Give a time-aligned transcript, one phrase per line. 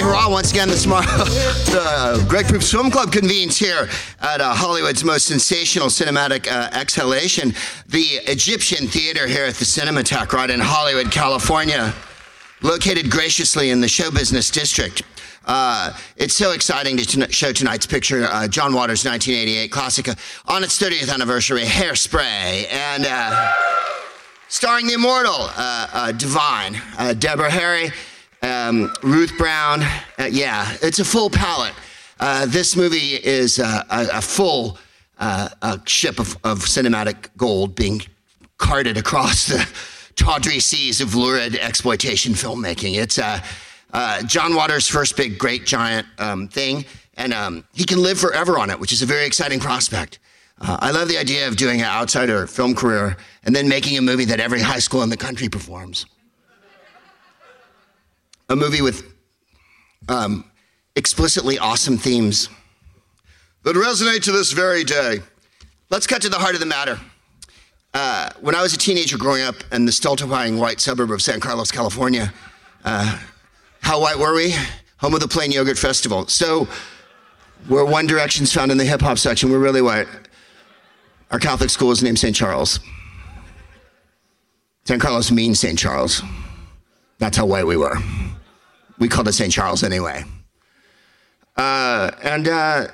[0.00, 1.10] Hurrah, once again this morning.
[1.16, 3.88] the Greg Proops Film Club convenes here
[4.20, 7.52] at uh, Hollywood's most sensational cinematic uh, exhalation,
[7.86, 11.92] the Egyptian Theater here at the Cinematheque right in Hollywood, California,
[12.62, 15.02] located graciously in the show business district.
[15.44, 20.14] Uh, it's so exciting to t- show tonight's picture, uh, John Waters' 1988 classic, uh,
[20.46, 23.52] on its 30th anniversary, Hairspray, and uh,
[24.48, 27.90] starring the immortal uh, uh, Divine, uh, Deborah Harry,
[28.42, 29.82] um, Ruth Brown.
[29.82, 31.74] Uh, yeah, it's a full palette.
[32.20, 34.78] Uh, this movie is uh, a, a full
[35.18, 38.02] uh, a ship of, of cinematic gold being
[38.58, 39.68] carted across the
[40.16, 42.96] tawdry seas of lurid exploitation filmmaking.
[42.96, 46.84] It's uh, John Waters' first big, great, giant um, thing,
[47.14, 50.18] and um, he can live forever on it, which is a very exciting prospect.
[50.60, 54.02] Uh, I love the idea of doing an outsider film career and then making a
[54.02, 56.06] movie that every high school in the country performs.
[58.48, 59.12] A movie with
[60.08, 60.44] um,
[60.96, 62.48] explicitly awesome themes
[63.64, 65.18] that resonate to this very day.
[65.90, 66.98] Let's cut to the heart of the matter.
[67.92, 71.40] Uh, when I was a teenager growing up in the stultifying white suburb of San
[71.40, 72.32] Carlos, California,
[72.84, 73.18] uh,
[73.80, 74.54] how white were we?
[74.98, 76.26] Home of the Plain Yogurt Festival.
[76.26, 76.68] So,
[77.68, 79.50] we're One Direction's found in the hip hop section.
[79.50, 80.06] We're really white.
[81.30, 82.34] Our Catholic school is named St.
[82.34, 82.80] Charles.
[84.84, 85.78] San Carlos means St.
[85.78, 86.22] Charles.
[87.18, 87.96] That's how white we were.
[88.98, 89.52] We called it St.
[89.52, 90.24] Charles anyway.
[91.56, 92.86] Uh, and uh,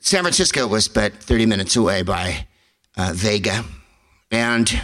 [0.00, 2.46] San Francisco was but 30 minutes away by
[2.96, 3.64] uh, Vega.
[4.30, 4.80] And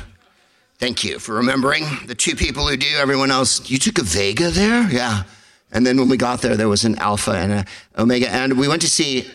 [0.79, 2.97] thank you for remembering the two people who do.
[2.97, 4.91] Everyone else, you took a Vega there?
[4.91, 5.25] Yeah.
[5.73, 7.65] And then when we got there, there was an Alpha and an
[7.99, 8.31] Omega.
[8.31, 9.31] And we went to see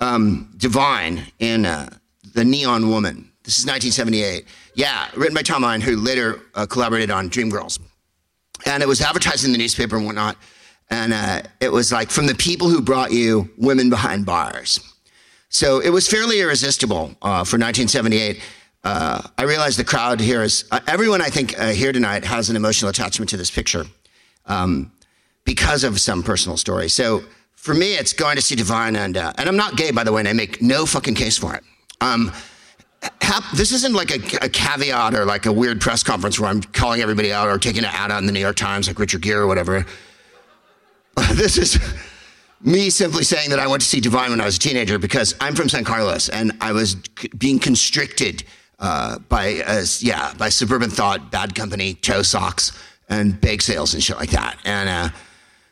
[0.00, 1.90] um, Divine in uh,
[2.34, 3.30] The Neon Woman.
[3.42, 4.46] This is 1978.
[4.74, 7.78] Yeah, written by Tom Eyen, who later uh, collaborated on Dreamgirls.
[8.66, 10.36] And it was advertised in the newspaper and whatnot.
[10.90, 14.80] And uh, it was like from the people who brought you Women Behind Bars.
[15.48, 18.42] So it was fairly irresistible uh, for 1978.
[18.82, 22.50] Uh, I realize the crowd here is, uh, everyone I think uh, here tonight has
[22.50, 23.86] an emotional attachment to this picture
[24.46, 24.92] um,
[25.44, 26.88] because of some personal story.
[26.88, 27.22] So
[27.54, 30.12] for me, it's going to see Divine, and, uh, and I'm not gay, by the
[30.12, 31.64] way, and I make no fucking case for it.
[32.00, 32.30] Um,
[33.54, 37.00] this isn't like a, a caveat or like a weird press conference where I'm calling
[37.00, 39.38] everybody out or taking an ad out in the New York Times, like Richard Gere
[39.38, 39.84] or whatever.
[41.32, 41.78] this is
[42.60, 45.34] me simply saying that I went to see Divine when I was a teenager because
[45.40, 46.96] I'm from San Carlos and I was
[47.36, 48.44] being constricted
[48.78, 52.72] uh, by, uh, yeah, by suburban thought, bad company, toe socks,
[53.08, 54.58] and bake sales and shit like that.
[54.64, 55.08] And uh,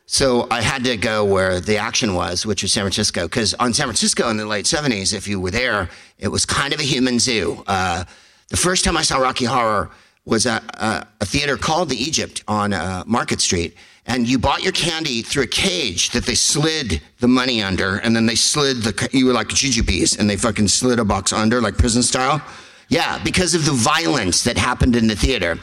[0.06, 3.72] so I had to go where the action was, which was San Francisco, because on
[3.72, 6.84] San Francisco in the late 70s, if you were there, it was kind of a
[6.84, 7.62] human zoo.
[7.66, 8.04] Uh,
[8.48, 9.90] the first time I saw Rocky Horror
[10.24, 13.76] was at a, a theater called the Egypt on uh, Market Street.
[14.04, 18.16] And you bought your candy through a cage that they slid the money under, and
[18.16, 21.60] then they slid the, you were like jujubes, and they fucking slid a box under,
[21.60, 22.42] like prison style.
[22.88, 25.58] Yeah, because of the violence that happened in the theater.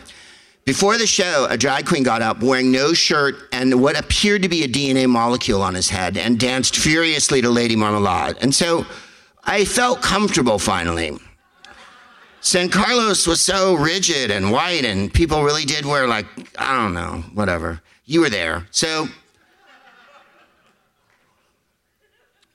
[0.66, 4.50] Before the show, a drag queen got up wearing no shirt and what appeared to
[4.50, 8.38] be a DNA molecule on his head and danced furiously to Lady Marmalade.
[8.42, 8.86] And so
[9.44, 11.18] I felt comfortable finally.
[12.42, 16.26] San Carlos was so rigid and white, and people really did wear, like,
[16.58, 17.82] I don't know, whatever.
[18.06, 18.68] You were there.
[18.72, 19.08] So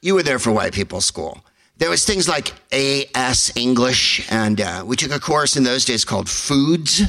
[0.01, 1.45] you were there for white people's school.
[1.79, 6.05] There was things like AS English, and uh, we took a course in those days
[6.05, 7.03] called Foods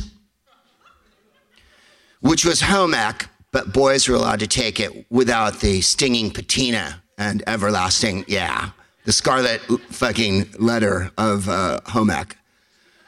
[2.21, 7.01] which was home ec, but boys were allowed to take it without the stinging patina
[7.17, 8.71] and everlasting, yeah,
[9.05, 12.37] the scarlet fucking letter of uh, home ec.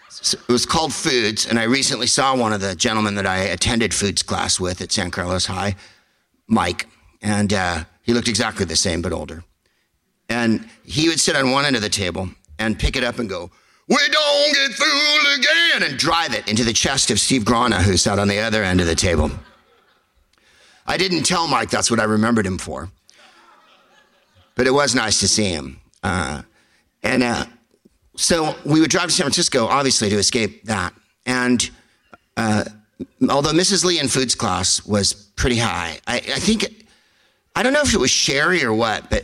[0.09, 3.37] So it was called Foods, and I recently saw one of the gentlemen that I
[3.37, 5.75] attended Foods class with at San Carlos High,
[6.47, 6.87] Mike,
[7.21, 9.43] and uh, he looked exactly the same but older.
[10.29, 13.29] And he would sit on one end of the table and pick it up and
[13.29, 13.51] go,
[13.87, 17.95] we don't get fooled again, and drive it into the chest of Steve Grana, who
[17.95, 19.31] sat on the other end of the table.
[20.85, 22.89] I didn't tell Mike that's what I remembered him for,
[24.55, 25.79] but it was nice to see him.
[26.03, 26.41] Uh,
[27.03, 27.45] and uh,
[28.15, 30.93] so we would drive to San Francisco, obviously, to escape that.
[31.25, 31.69] And
[32.35, 32.65] uh,
[33.29, 33.85] although Mrs.
[33.85, 36.85] Lee in foods class was pretty high, I, I think,
[37.55, 39.23] I don't know if it was sherry or what, but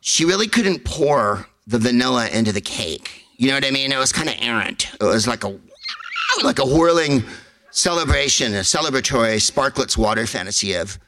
[0.00, 3.25] she really couldn't pour the vanilla into the cake.
[3.36, 3.92] You know what I mean?
[3.92, 4.92] It was kind of errant.
[5.00, 5.58] It was like a
[6.42, 7.22] like a whirling
[7.70, 10.98] celebration, a celebratory Sparkletts water fantasy of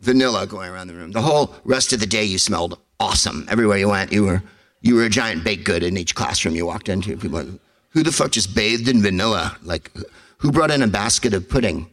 [0.00, 1.12] vanilla going around the room.
[1.12, 3.46] The whole rest of the day you smelled awesome.
[3.50, 4.42] Everywhere you went, you were
[4.82, 7.16] you were a giant baked good in each classroom you walked into.
[7.16, 7.60] People like,
[7.90, 9.56] who the fuck just bathed in vanilla?
[9.62, 9.90] Like
[10.38, 11.90] who brought in a basket of pudding?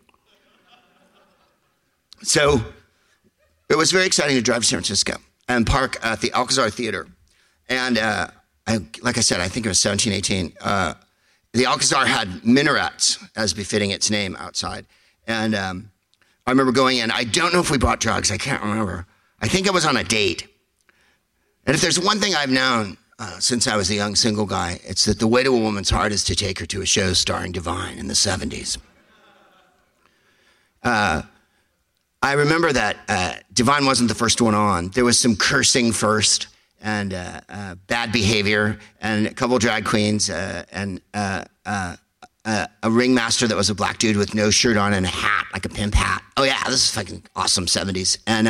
[2.21, 2.61] So
[3.69, 5.17] it was very exciting to drive to San Francisco
[5.47, 7.07] and park at the Alcazar Theater.
[7.69, 8.27] And uh,
[8.67, 10.57] I, like I said, I think it was 1718.
[10.61, 10.93] Uh,
[11.53, 14.85] the Alcazar had minarets, as befitting its name, outside.
[15.27, 15.91] And um,
[16.45, 17.11] I remember going in.
[17.11, 18.31] I don't know if we bought drugs.
[18.31, 19.05] I can't remember.
[19.41, 20.47] I think I was on a date.
[21.65, 24.79] And if there's one thing I've known uh, since I was a young single guy,
[24.83, 27.13] it's that the way to a woman's heart is to take her to a show
[27.13, 28.77] starring Divine in the 70s.
[30.83, 31.21] Uh,
[32.23, 34.89] I remember that uh, Divine wasn't the first one on.
[34.89, 36.47] There was some cursing first
[36.81, 41.95] and uh, uh, bad behavior and a couple drag queens uh, and uh, uh,
[42.45, 45.45] uh, a ringmaster that was a black dude with no shirt on and a hat,
[45.53, 46.23] like a pimp hat.
[46.37, 48.17] Oh yeah, this is fucking awesome 70s.
[48.25, 48.47] And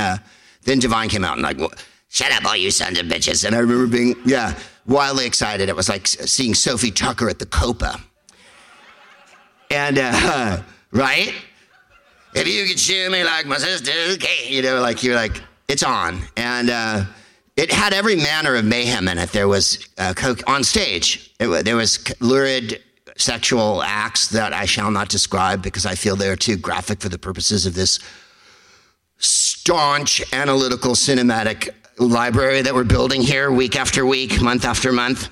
[0.64, 1.72] then Divine came out and like, well,
[2.10, 3.46] shut up all you sons of bitches.
[3.46, 4.58] And I remember being, yeah,
[4.88, 5.68] wildly excited.
[5.68, 8.00] It was like seeing Sophie Tucker at the Copa.
[9.70, 9.98] And,
[10.92, 11.34] right?
[12.34, 15.84] if you could shoot me like my sister, okay, you know, like you're like, it's
[15.84, 16.22] on.
[16.38, 16.70] And
[17.58, 19.32] it had every manner of mayhem in it.
[19.32, 21.34] There was uh, coke on stage.
[21.40, 22.82] It, there was lurid
[23.18, 27.10] sexual acts that I shall not describe because I feel they are too graphic for
[27.10, 28.00] the purposes of this
[29.18, 31.70] staunch analytical cinematic
[32.00, 35.30] library that we're building here week after week, month after month.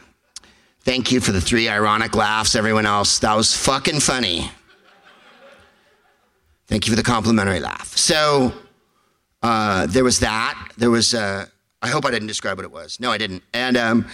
[0.81, 3.19] Thank you for the three ironic laughs, everyone else.
[3.19, 4.51] That was fucking funny.
[6.68, 7.98] Thank you for the complimentary laugh.
[7.98, 8.54] So
[9.42, 10.72] uh, there was that.
[10.77, 11.48] There was, uh,
[11.81, 12.99] I hope I didn't describe what it was.
[12.99, 13.43] No, I didn't.
[13.53, 14.07] And, um,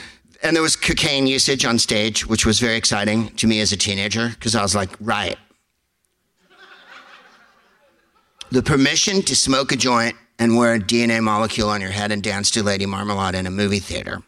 [0.44, 3.78] and there was cocaine usage on stage, which was very exciting to me as a
[3.78, 5.38] teenager because I was like, right.
[8.52, 12.22] the permission to smoke a joint and wear a DNA molecule on your head and
[12.22, 14.22] dance to Lady Marmalade in a movie theater.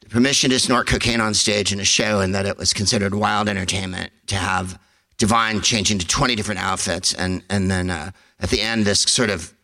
[0.00, 3.14] The permission to snort cocaine on stage in a show and that it was considered
[3.14, 4.78] wild entertainment to have
[5.18, 9.30] Divine change into 20 different outfits, and, and then uh, at the end, this sort
[9.30, 9.54] of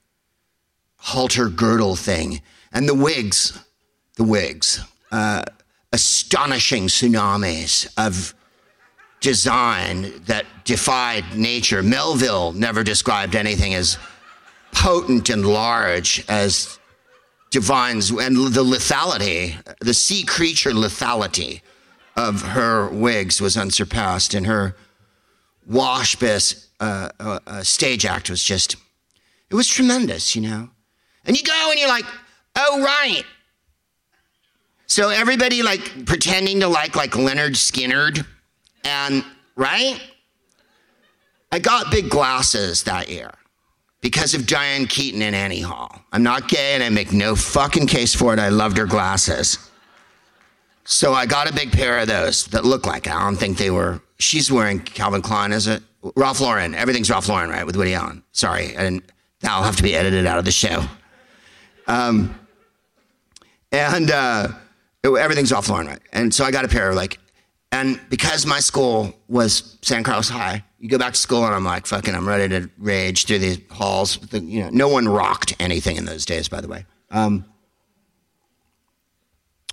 [1.03, 2.41] halter girdle thing.
[2.73, 3.59] And the wigs,
[4.17, 5.43] the wigs, uh,
[5.93, 8.35] astonishing tsunamis of
[9.21, 11.83] design that defied nature.
[11.83, 13.99] Melville never described anything as
[14.73, 16.79] potent and large as
[17.51, 21.61] Divine's, and the lethality, the sea creature lethality
[22.17, 24.75] of her wigs was unsurpassed, and her
[25.67, 26.41] wash uh,
[26.81, 27.09] uh,
[27.47, 28.77] uh, stage act was just,
[29.51, 30.71] it was tremendous, you know.
[31.25, 32.05] And you go and you're like,
[32.57, 33.25] oh, right.
[34.87, 38.27] So everybody like pretending to like like Lynyrd Skynyrd,
[38.85, 39.25] and
[39.57, 39.99] right?
[41.51, 43.31] I got big glasses that year
[44.03, 46.03] because of Diane Keaton and Annie Hall.
[46.13, 48.39] I'm not gay and I make no fucking case for it.
[48.39, 49.59] I loved her glasses.
[50.85, 53.71] So I got a big pair of those that look like I don't think they
[53.71, 55.83] were she's wearing Calvin Klein, is it?
[56.17, 56.75] Ralph Lauren.
[56.75, 57.65] Everything's Ralph Lauren, right?
[57.65, 58.23] With Woody Allen.
[58.33, 60.85] Sorry, that'll have to be edited out of the show.
[61.87, 62.39] Um,
[63.71, 64.49] and uh,
[65.03, 66.01] it, everything's Lauren, right?
[66.13, 67.19] And so I got a pair, like,
[67.73, 71.65] and because my school was San Carlos High, you go back to school and I'm
[71.65, 74.19] like, fucking, I'm ready to rage through these halls.
[74.19, 76.85] The, you know, no one rocked anything in those days, by the way.
[77.11, 77.47] Um,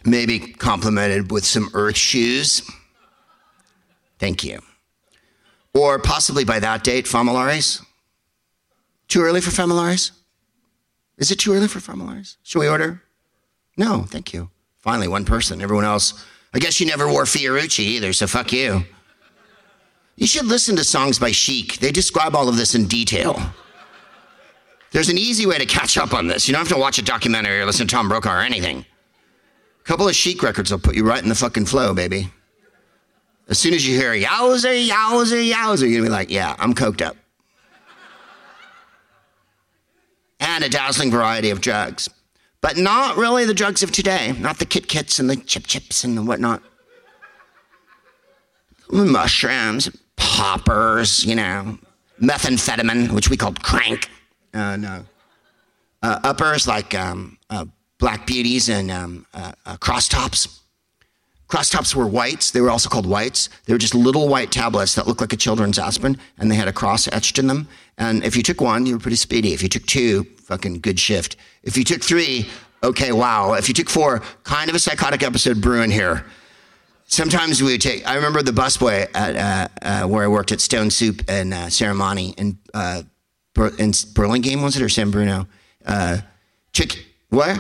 [0.06, 2.62] maybe complemented with some earth shoes.
[4.18, 4.62] Thank you.
[5.74, 7.84] Or possibly by that date, Famolares.
[9.10, 10.12] Too early for Famolares?
[11.20, 12.38] Is it too early for Famolares?
[12.44, 13.04] Should we order?
[13.78, 14.50] No, thank you.
[14.80, 15.62] Finally, one person.
[15.62, 18.84] Everyone else, I guess you never wore Fiorucci either, so fuck you.
[20.16, 21.78] You should listen to songs by Chic.
[21.78, 23.40] They describe all of this in detail.
[24.92, 26.48] There's an easy way to catch up on this.
[26.48, 28.86] You don't have to watch a documentary or listen to Tom Brokaw or anything.
[29.82, 32.32] A couple of Chic records will put you right in the fucking flow, baby.
[33.50, 37.02] As soon as you hear yowzer, yowzer, yowzer, you're gonna be like, yeah, I'm coked
[37.02, 37.18] up.
[40.40, 42.10] And a dazzling variety of drugs.
[42.62, 46.04] But not really the drugs of today, not the Kit Kits and the Chip Chips
[46.04, 46.62] and the whatnot.
[48.92, 51.78] Mushrooms, poppers, you know,
[52.22, 54.10] methamphetamine, which we called crank.
[54.54, 55.06] Uh, no.
[56.02, 57.66] Uh, uppers like um, uh,
[57.98, 59.78] black beauties and um, uh, uh.
[61.50, 62.52] Cross tops were whites.
[62.52, 63.50] They were also called whites.
[63.66, 66.68] They were just little white tablets that looked like a children's aspirin, and they had
[66.68, 67.68] a cross etched in them.
[67.98, 69.54] And if you took one, you were pretty speedy.
[69.54, 71.36] If you took two, fucking good shift.
[71.64, 72.48] If you took three,
[72.84, 73.54] okay, wow.
[73.54, 76.24] If you took four, kind of a psychotic episode brewing here.
[77.06, 78.08] Sometimes we would take.
[78.08, 81.70] I remember the busboy at uh, uh, where I worked at Stone Soup and uh,
[81.70, 83.02] Ceremony in uh,
[83.80, 85.48] in Burlingame, was it or San Bruno?
[85.84, 86.20] Uh,
[87.30, 87.60] what?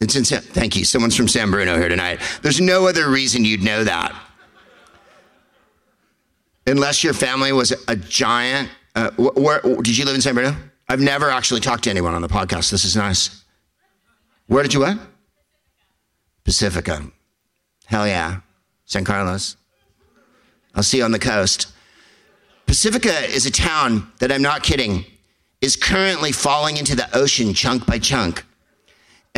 [0.00, 0.84] It's in San, thank you.
[0.84, 2.20] Someone's from San Bruno here tonight.
[2.42, 4.14] There's no other reason you'd know that.
[6.66, 8.68] Unless your family was a giant.
[8.94, 10.54] Uh, where, did you live in San Bruno?
[10.88, 12.70] I've never actually talked to anyone on the podcast.
[12.70, 13.44] This is nice.
[14.46, 14.98] Where did you what?
[16.44, 17.02] Pacifica.
[17.86, 18.40] Hell yeah.
[18.84, 19.56] San Carlos.
[20.74, 21.72] I'll see you on the coast.
[22.66, 25.04] Pacifica is a town that I'm not kidding,
[25.60, 28.44] is currently falling into the ocean chunk by chunk.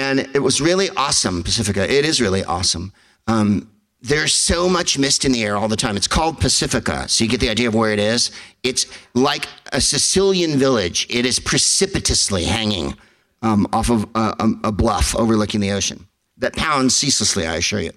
[0.00, 1.82] And it was really awesome, Pacifica.
[1.82, 2.94] It is really awesome.
[3.26, 5.94] Um, there's so much mist in the air all the time.
[5.94, 8.30] It's called Pacifica, so you get the idea of where it is.
[8.62, 11.06] It's like a Sicilian village.
[11.10, 12.96] It is precipitously hanging
[13.42, 16.06] um, off of a, a bluff overlooking the ocean
[16.38, 17.92] that pounds ceaselessly, I assure you,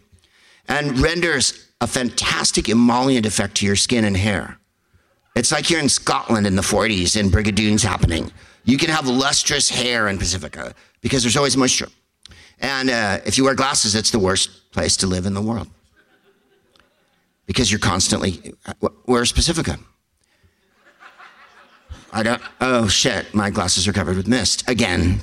[0.67, 4.59] and renders a fantastic emollient effect to your skin and hair.
[5.37, 8.29] It's like you're in Scotland in the 40s and Brigadoon's happening.
[8.65, 11.89] You can have lustrous hair in Pacifica because there's always moisture.
[12.59, 15.67] And uh, if you wear glasses, it's the worst place to live in the world
[17.45, 18.55] because you're constantly.
[19.05, 19.77] Where's Pacifica?
[22.11, 22.41] I don't.
[22.61, 23.33] Oh shit!
[23.33, 25.21] My glasses are covered with mist again,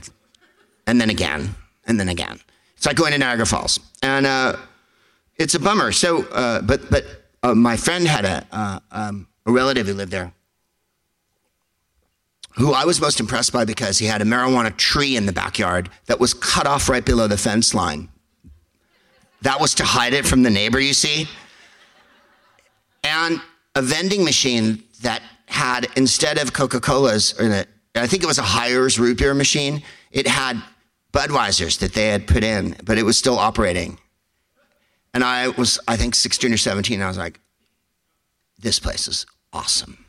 [0.87, 1.55] and then again,
[1.87, 2.39] and then again.
[2.77, 4.57] It's like going to Niagara Falls, and uh,
[5.37, 5.93] it's a bummer.
[5.93, 7.05] So, uh, but but
[7.43, 10.33] uh, my friend had a uh, um, a relative who lived there,
[12.57, 15.89] who I was most impressed by because he had a marijuana tree in the backyard
[16.07, 18.09] that was cut off right below the fence line.
[19.43, 21.29] That was to hide it from the neighbor, you see.
[23.05, 23.41] And
[23.75, 28.39] a vending machine that had, instead of Coca Cola's in it, I think it was
[28.39, 30.63] a Hires root beer machine, it had
[31.13, 33.99] Budweiser's that they had put in, but it was still operating.
[35.13, 36.97] And I was, I think, 16 or 17.
[36.97, 37.41] and I was like,
[38.59, 40.05] this place is awesome.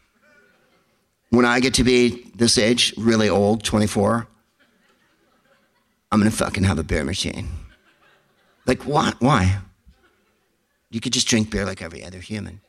[1.32, 4.28] When I get to be this age, really old, 24,
[6.12, 7.48] I'm gonna fucking have a beer machine.
[8.66, 9.16] Like, what?
[9.22, 9.60] Why?
[10.90, 12.60] You could just drink beer like every other human.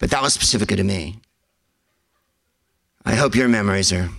[0.00, 1.20] But that was Pacifica to me.
[3.04, 4.10] I hope your memories are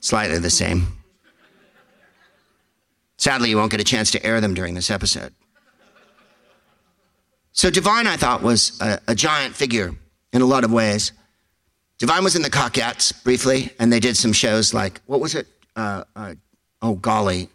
[0.00, 0.86] slightly the same.
[3.18, 5.34] Sadly, you won't get a chance to air them during this episode.
[7.52, 9.94] So Divine, I thought, was a, a giant figure
[10.32, 11.12] in a lot of ways.
[11.98, 15.46] Divine was in the Cockettes briefly, and they did some shows like what was it?
[15.74, 16.34] Uh, uh,
[16.80, 17.48] oh golly,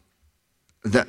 [0.83, 1.07] the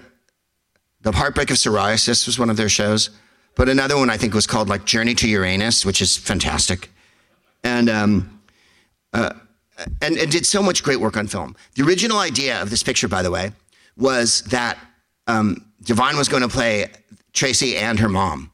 [1.03, 3.11] the Heartbreak of Psoriasis was one of their shows,
[3.57, 6.91] but another one I think was called like Journey to Uranus, which is fantastic,
[7.65, 8.41] and um,
[9.13, 9.35] uh,
[10.01, 11.57] and, and did so much great work on film.
[11.75, 13.53] The original idea of this picture, by the way,
[13.97, 14.79] was that
[15.27, 16.91] um, Divine was going to play
[17.33, 18.51] Tracy and her mom.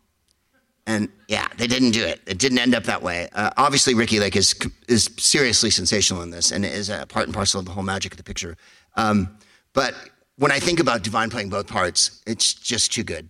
[0.87, 2.21] And yeah, they didn't do it.
[2.27, 3.29] It didn't end up that way.
[3.33, 4.55] Uh, obviously, Ricki Lake is
[4.89, 8.13] is seriously sensational in this, and is a part and parcel of the whole magic
[8.13, 8.57] of the picture.
[8.97, 9.37] Um,
[9.73, 9.95] but
[10.37, 13.29] when I think about Divine playing both parts, it's just too good.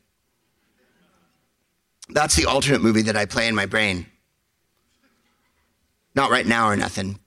[2.10, 4.06] That's the alternate movie that I play in my brain.
[6.14, 7.18] Not right now or nothing,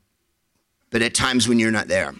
[0.89, 2.13] but at times when you're not there.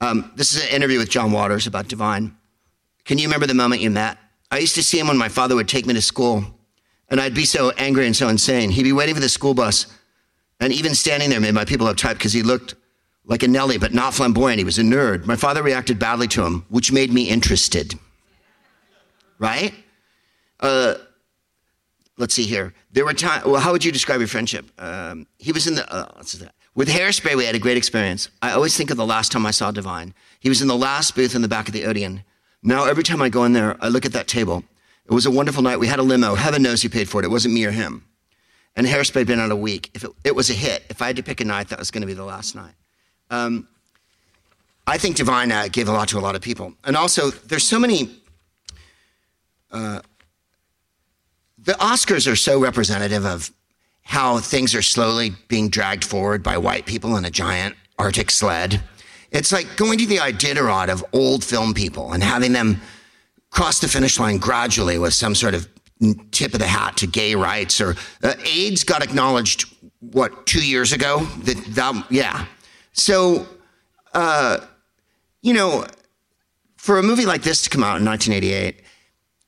[0.00, 2.36] Um, this is an interview with John Waters about Divine.
[3.04, 4.18] Can you remember the moment you met?
[4.50, 6.44] I used to see him when my father would take me to school,
[7.08, 8.70] and I'd be so angry and so insane.
[8.70, 9.86] He'd be waiting for the school bus,
[10.60, 12.74] and even standing there made my people uptight because he looked
[13.24, 14.58] like a Nelly, but not flamboyant.
[14.58, 15.26] He was a nerd.
[15.26, 17.94] My father reacted badly to him, which made me interested.
[19.38, 19.74] Right?
[20.58, 20.94] Uh,
[22.16, 22.74] let's see here.
[22.92, 23.44] There were times.
[23.44, 24.70] Well, how would you describe your friendship?
[24.78, 25.92] Um, he was in the.
[25.92, 26.22] Uh,
[26.74, 28.30] with hairspray, we had a great experience.
[28.40, 30.14] I always think of the last time I saw Divine.
[30.40, 32.22] He was in the last booth in the back of the Odeon.
[32.62, 34.64] Now, every time I go in there, I look at that table.
[35.06, 35.78] It was a wonderful night.
[35.78, 36.34] We had a limo.
[36.34, 37.24] Heaven knows who paid for it.
[37.24, 38.04] It wasn't me or him.
[38.76, 39.90] And Hairspray had been out a week.
[39.94, 41.90] If it, it, was a hit, if I had to pick a night, that was
[41.90, 42.74] going to be the last night.
[43.30, 43.68] Um,
[44.86, 46.74] I think Divine uh, gave a lot to a lot of people.
[46.84, 48.10] And also, there's so many.
[49.70, 50.00] Uh,
[51.58, 53.50] the Oscars are so representative of
[54.02, 58.80] how things are slowly being dragged forward by white people in a giant Arctic sled.
[59.30, 62.80] It's like going to the Iditarod of old film people and having them
[63.50, 65.68] cross the finish line gradually with some sort of
[66.30, 69.64] tip of the hat to gay rights or uh, AIDS got acknowledged
[70.00, 71.20] what two years ago?
[71.42, 72.46] That, that yeah.
[72.92, 73.46] So
[74.14, 74.58] uh,
[75.42, 75.86] you know
[76.76, 78.82] for a movie like this to come out in 1988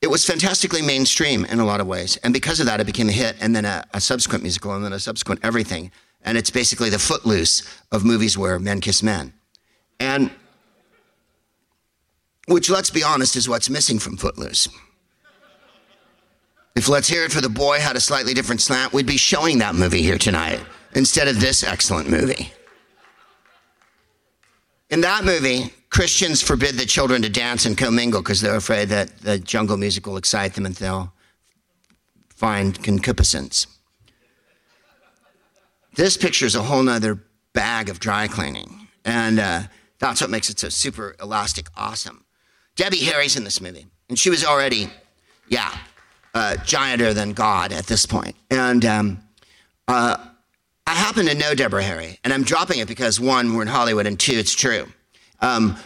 [0.01, 2.17] it was fantastically mainstream in a lot of ways.
[2.17, 4.83] And because of that it became a hit and then a, a subsequent musical and
[4.83, 5.91] then a subsequent everything.
[6.23, 9.33] And it's basically the footloose of movies where men kiss men
[10.01, 10.31] and
[12.47, 14.67] which, let's be honest, is what's missing from Footloose.
[16.75, 19.59] If Let's Hear It for the Boy had a slightly different slant, we'd be showing
[19.59, 20.59] that movie here tonight
[20.95, 22.51] instead of this excellent movie.
[24.89, 29.19] In that movie, Christians forbid the children to dance and commingle because they're afraid that
[29.19, 31.13] the jungle music will excite them and they'll
[32.29, 33.67] find concupiscence.
[35.95, 38.87] this picture is a whole nother bag of dry cleaning.
[39.05, 39.63] And uh,
[40.01, 42.25] that's what makes it so super elastic awesome.
[42.75, 44.89] Debbie Harry's in this movie, and she was already,
[45.47, 45.77] yeah,
[46.33, 48.35] uh, gianter than God at this point.
[48.49, 49.23] And um,
[49.87, 50.17] uh,
[50.87, 54.07] I happen to know Deborah Harry, and I'm dropping it because one, we're in Hollywood,
[54.07, 54.87] and two, it's true.
[55.39, 55.77] Um,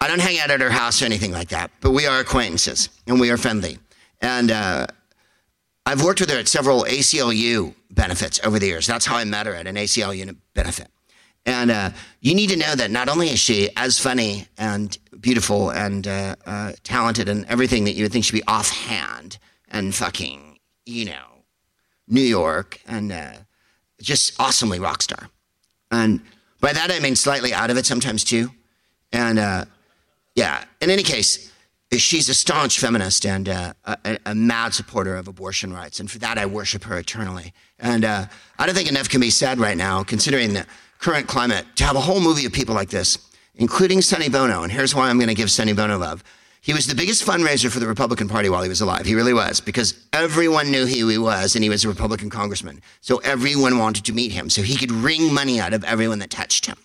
[0.00, 2.88] I don't hang out at her house or anything like that, but we are acquaintances
[3.08, 3.78] and we are friendly.
[4.20, 4.86] And uh,
[5.84, 8.86] I've worked with her at several ACLU benefits over the years.
[8.86, 10.88] That's how I met her at an ACLU benefit.
[11.48, 11.90] And uh,
[12.20, 16.36] you need to know that not only is she as funny and beautiful and uh,
[16.44, 19.38] uh talented and everything that you would think should be offhand
[19.70, 21.44] and fucking, you know,
[22.06, 23.32] New York and uh,
[24.02, 25.30] just awesomely rock star.
[25.90, 26.20] And
[26.60, 28.50] by that I mean slightly out of it sometimes too.
[29.10, 29.64] And uh,
[30.34, 31.50] yeah, in any case,
[31.96, 35.98] she's a staunch feminist and uh, a, a, mad supporter of abortion rights.
[35.98, 37.54] And for that, I worship her eternally.
[37.78, 38.26] And uh,
[38.58, 40.66] I don't think enough can be said right now, considering the
[40.98, 43.18] current climate, to have a whole movie of people like this,
[43.54, 44.62] including Sonny Bono.
[44.62, 46.22] And here's why I'm going to give Sonny Bono love.
[46.60, 49.06] He was the biggest fundraiser for the Republican Party while he was alive.
[49.06, 52.82] He really was, because everyone knew who he was, and he was a Republican congressman.
[53.00, 54.50] So everyone wanted to meet him.
[54.50, 56.76] So he could wring money out of everyone that touched him.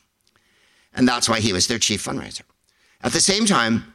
[0.94, 2.44] And that's why he was their chief fundraiser.
[3.02, 3.94] At the same time,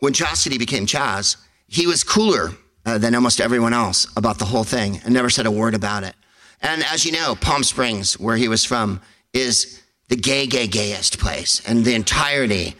[0.00, 1.36] when Chastity became Chaz,
[1.68, 2.50] he was cooler
[2.86, 6.04] uh, than almost everyone else about the whole thing and never said a word about
[6.04, 6.14] it.
[6.62, 9.00] And as you know, Palm Springs, where he was from,
[9.32, 12.74] is the gay, gay, gayest place in the entirety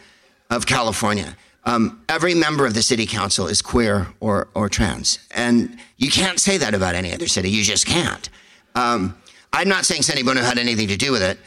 [0.49, 1.35] of California.
[1.65, 5.19] Um, every member of the city council is queer or, or trans.
[5.31, 7.49] And you can't say that about any other city.
[7.49, 8.29] You just can't.
[8.75, 9.17] Um,
[9.53, 11.37] I'm not saying Sonny Bono had anything to do with it,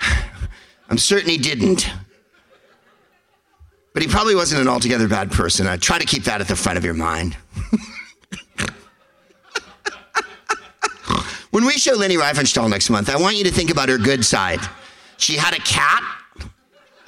[0.90, 1.90] I'm certain he didn't.
[3.92, 5.66] But he probably wasn't an altogether bad person.
[5.66, 7.36] I try to keep that at the front of your mind.
[11.58, 14.24] When we show Leni Riefenstahl next month, I want you to think about her good
[14.24, 14.60] side.
[15.16, 16.04] She had a cat.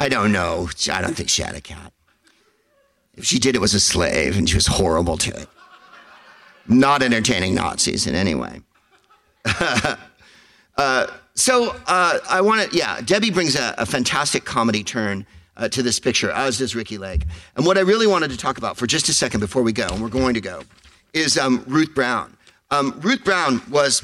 [0.00, 0.68] I don't know.
[0.90, 1.92] I don't think she had a cat.
[3.14, 5.46] If she did, it was a slave, and she was horrible to it.
[6.66, 8.60] Not entertaining Nazis in any way.
[10.76, 15.24] uh, so uh, I want to, yeah, Debbie brings a, a fantastic comedy turn
[15.58, 17.24] uh, to this picture, as does Ricki Lake.
[17.54, 19.86] And what I really wanted to talk about for just a second before we go,
[19.86, 20.64] and we're going to go,
[21.14, 22.36] is um, Ruth Brown.
[22.72, 24.02] Um, Ruth Brown was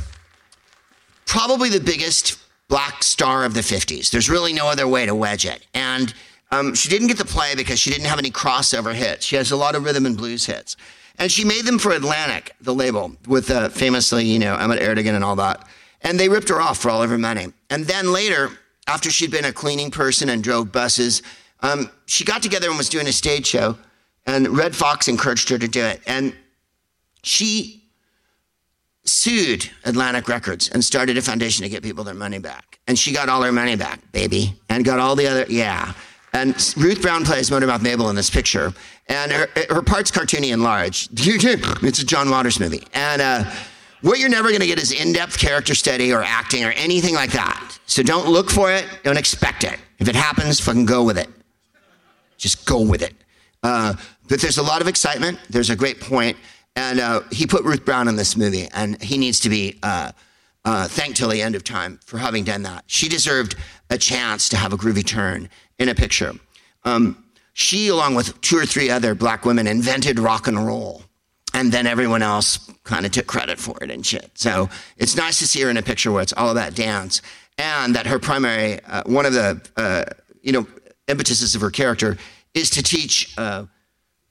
[1.27, 4.11] probably the biggest black star of the 50s.
[4.11, 5.67] There's really no other way to wedge it.
[5.75, 6.15] And
[6.51, 9.27] um, she didn't get the play because she didn't have any crossover hits.
[9.27, 10.77] She has a lot of rhythm and blues hits.
[11.19, 15.15] And she made them for Atlantic, the label, with uh, famously, you know, Ahmet Ertegun
[15.15, 15.67] and all that.
[16.03, 17.47] And they ripped her off for all of her money.
[17.71, 18.51] And then later,
[18.87, 21.23] after she'd been a cleaning person and drove buses,
[21.61, 23.77] um, she got together and was doing a stage show.
[24.27, 26.01] And Redd Foxx encouraged her to do it.
[26.07, 26.35] And
[27.23, 27.83] she
[29.07, 32.79] sued Atlantic Records and started a foundation to get people their money back.
[32.87, 35.93] And she got all her money back, baby, and got all the other, yeah.
[36.33, 38.73] And Ruth Brown plays Motormouth Maybelle in this picture.
[39.09, 41.09] And her, her part's cartoony and large.
[41.17, 42.87] It's a John Waters movie.
[42.93, 43.51] And uh,
[44.03, 47.15] what you're never going to get is in depth character study or acting or anything
[47.15, 47.79] like that.
[47.87, 48.87] So don't look for it.
[49.03, 49.79] Don't expect it.
[49.99, 51.29] If it happens, fucking go with it.
[52.37, 53.15] Just go with it.
[53.63, 53.95] Uh,
[54.29, 55.39] but there's a lot of excitement.
[55.49, 56.37] There's a great point.
[56.77, 60.13] And uh, he put Ruth Brown in this movie, and he needs to be uh,
[60.65, 62.85] uh, thanked till the end of time for having done that.
[62.87, 63.57] She deserved
[63.91, 66.33] a chance to have a groovy turn in a picture.
[66.85, 71.03] Um, she, along with two or three other black women, invented rock and roll
[71.57, 74.31] and then everyone else kind of took credit for it and shit.
[74.35, 77.23] So it's nice to see her in a picture where it's all about dance,
[77.57, 80.05] and that her primary, uh, one of the, uh,
[80.43, 80.67] you know,
[81.09, 82.19] impetuses of her character
[82.53, 83.65] is to teach uh,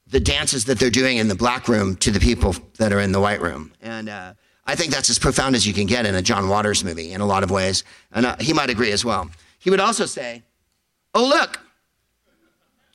[0.07, 3.11] the dances that they're doing in the black room to the people that are in
[3.11, 4.09] the white room, and.
[4.09, 4.33] Uh,
[4.67, 7.21] I think that's as profound as you can get in a John Waters movie in
[7.21, 7.83] a lot of ways.
[8.11, 9.29] And uh, he might agree as well.
[9.59, 10.43] He would also say,
[11.13, 11.59] Oh, look,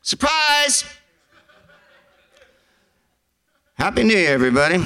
[0.03, 0.85] surprise!
[3.75, 4.85] Happy New Year, everybody.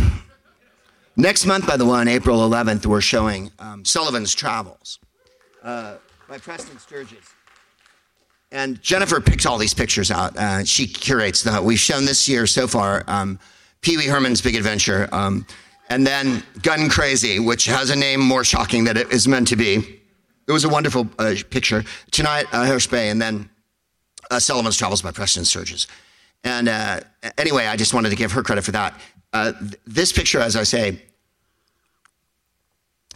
[1.17, 5.01] Next month, by the way, on April 11th, we're showing um, Sullivan's Travels
[5.63, 5.97] uh,
[6.29, 7.25] by Preston Sturges.
[8.53, 10.37] And Jennifer picks all these pictures out.
[10.37, 11.65] Uh, she curates them.
[11.65, 13.39] We've shown this year so far um,
[13.81, 15.47] Pee Wee Herman's Big Adventure, um,
[15.91, 19.57] and then Gun Crazy, which has a name more shocking than it is meant to
[19.57, 20.01] be.
[20.47, 21.85] It was a wonderful uh, picture.
[22.11, 23.51] Tonight, uh, Hairspray, and then
[24.31, 25.87] uh, Sullivan's Travels by Preston Sturges.
[26.45, 27.01] And uh,
[27.39, 28.99] anyway, I just wanted to give her credit for that.
[29.33, 31.03] Uh, th- this picture, as I say,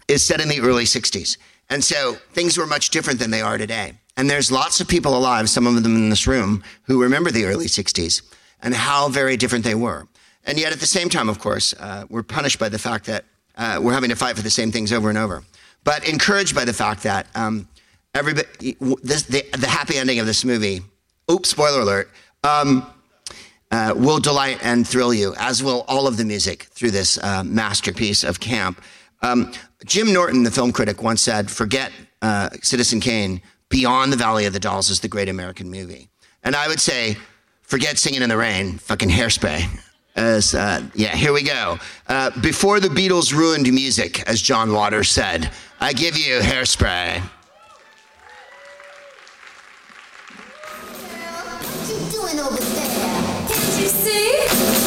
[0.09, 1.37] is set in the early 60s.
[1.71, 3.95] And so things were much different than they are today.
[4.19, 7.45] And there's lots of people alive, some of them in this room, who remember the
[7.45, 8.21] early 60s
[8.61, 10.09] and how very different they were.
[10.45, 13.25] And yet, at the same time, of course, uh, we're punished by the fact that
[13.57, 15.45] uh, we're having to fight for the same things over and over.
[15.85, 17.69] But encouraged by the fact that um,
[18.13, 20.81] everybody, this, the, the happy ending of this movie,
[21.31, 22.11] oops, spoiler alert,
[22.43, 22.91] um,
[23.71, 27.45] uh, will delight and thrill you, as will all of the music through this uh,
[27.45, 28.83] masterpiece of camp.
[29.23, 29.53] Um,
[29.85, 34.53] Jim Norton, the film critic, once said, Forget uh, Citizen Kane, Beyond the Valley of
[34.53, 36.09] the Dolls is the great American movie.
[36.43, 37.17] And I would say,
[37.63, 39.69] Forget Singing in the Rain, fucking hairspray.
[40.17, 41.79] As, uh, yeah, here we go.
[42.09, 47.21] Uh, before the Beatles ruined music, as John Waters said, I give you hairspray.
[51.29, 53.23] What you doing over there?
[53.49, 54.78] Can't you see?